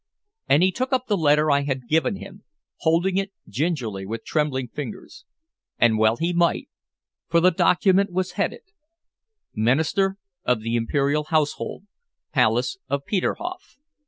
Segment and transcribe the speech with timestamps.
[0.49, 2.43] And he took up the letter I had given him,
[2.77, 5.25] holding it gingerly with trembling fingers.
[5.77, 6.69] And well he might,
[7.27, 8.63] for the document was headed:
[9.53, 11.83] "MINISTER OF THE IMPERIAL HOUSEHOLD,
[12.33, 13.77] PALACE OF PETERHOF.